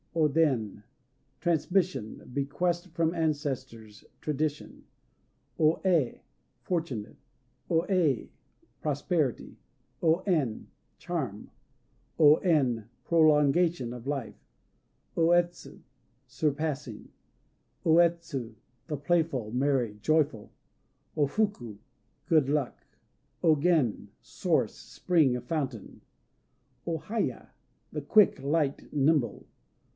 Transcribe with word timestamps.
O 0.15 0.27
Den 0.27 0.83
"Transmission," 1.39 2.29
bequest 2.33 2.87
from 2.87 3.13
ancestors, 3.13 4.03
tradition. 4.19 4.83
O 5.59 5.75
É 5.85 6.21
"Fortunate." 6.63 7.15
O 7.69 7.85
Ei 7.87 8.29
"Prosperity." 8.81 9.57
O 10.01 10.17
En 10.25 10.67
"Charm." 10.97 11.49
O 12.19 12.37
En 12.37 12.89
"Prolongation," 13.05 13.93
of 13.93 14.05
life. 14.07 14.35
O 15.15 15.31
Etsu 15.31 15.81
"Surpassing." 16.25 17.07
O 17.85 17.99
Etsu 17.99 18.55
"The 18.87 18.97
Playful," 18.97 19.51
merry, 19.51 19.97
joyous. 20.01 20.49
O 21.15 21.27
Fuku 21.27 21.77
"Good 22.25 22.49
Luck." 22.49 22.85
O 23.43 23.55
Gen 23.55 24.09
"Source," 24.21 24.75
spring, 24.75 25.39
fountain. 25.41 26.01
O 26.87 26.97
Haya 26.97 27.51
"The 27.93 28.01
Quick," 28.01 28.41
light, 28.41 28.91
nimble. 28.91 29.45